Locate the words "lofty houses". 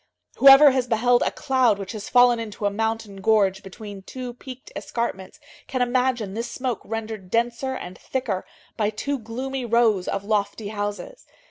10.23-11.27